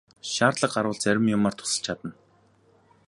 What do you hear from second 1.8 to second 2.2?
чадна.